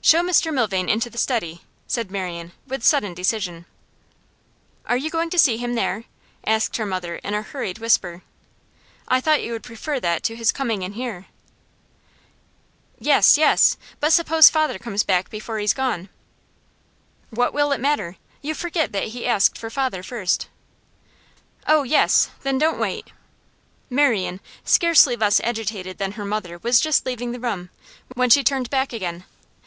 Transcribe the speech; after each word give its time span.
'Show 0.00 0.22
Mr 0.22 0.50
Milvain 0.54 0.88
into 0.88 1.10
the 1.10 1.18
study,' 1.18 1.60
said 1.86 2.10
Marian, 2.10 2.52
with 2.66 2.82
sudden 2.82 3.12
decision. 3.12 3.66
'Are 4.86 4.96
you 4.96 5.10
going 5.10 5.28
to 5.28 5.38
see 5.38 5.58
him 5.58 5.74
there?' 5.74 6.04
asked 6.46 6.78
her 6.78 6.86
mother 6.86 7.16
in 7.16 7.34
a 7.34 7.42
hurried 7.42 7.78
whisper. 7.78 8.22
'I 9.08 9.20
thought 9.20 9.42
you 9.42 9.52
would 9.52 9.62
prefer 9.62 10.00
that 10.00 10.22
to 10.22 10.34
his 10.34 10.50
coming 10.50 10.80
in 10.80 10.94
here.' 10.94 11.26
'Yes 12.98 13.36
yes. 13.36 13.76
But 14.00 14.14
suppose 14.14 14.48
father 14.48 14.78
comes 14.78 15.02
back 15.02 15.28
before 15.28 15.58
he's 15.58 15.74
gone?' 15.74 16.08
'What 17.28 17.52
will 17.52 17.70
it 17.70 17.78
matter? 17.78 18.16
You 18.40 18.54
forget 18.54 18.92
that 18.92 19.08
he 19.08 19.26
asked 19.26 19.58
for 19.58 19.68
father 19.68 20.02
first.' 20.02 20.48
'Oh 21.66 21.82
yes! 21.82 22.30
Then 22.44 22.56
don't 22.56 22.78
wait.' 22.80 23.10
Marian, 23.90 24.40
scarcely 24.64 25.16
less 25.16 25.38
agitated 25.40 25.98
than 25.98 26.12
her 26.12 26.24
mother, 26.24 26.56
was 26.62 26.80
just 26.80 27.04
leaving 27.04 27.32
the 27.32 27.40
room, 27.40 27.68
when 28.14 28.30
she 28.30 28.42
turned 28.42 28.70
back 28.70 28.94
again. 28.94 29.24